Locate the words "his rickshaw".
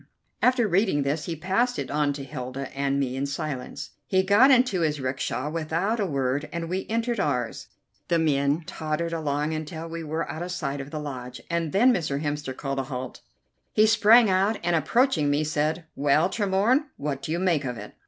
4.81-5.51